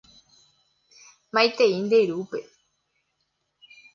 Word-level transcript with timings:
Maitei 1.33 1.75
nde 1.85 1.99
rúpe. 2.09 2.39